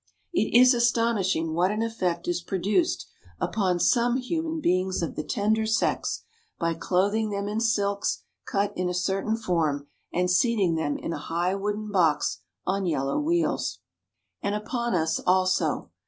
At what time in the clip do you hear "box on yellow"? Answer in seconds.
11.91-13.19